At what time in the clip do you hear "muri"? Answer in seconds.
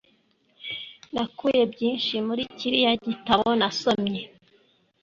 2.27-2.43